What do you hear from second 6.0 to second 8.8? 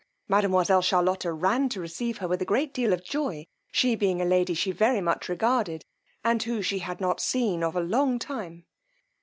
and who she had not seen of a long time.